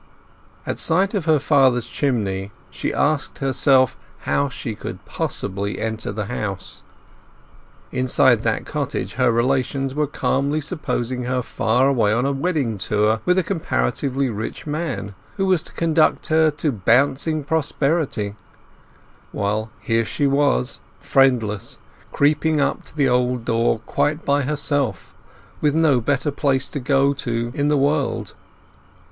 [0.65, 6.25] At sight of her father's chimney she asked herself how she could possibly enter the
[6.25, 6.81] house?
[7.91, 13.21] Inside that cottage her relations were calmly supposing her far away on a wedding tour
[13.25, 18.33] with a comparatively rich man, who was to conduct her to bouncing prosperity;
[19.31, 21.77] while here she was, friendless,
[22.11, 25.13] creeping up to the old door quite by herself,
[25.61, 28.33] with no better place to go to in the world.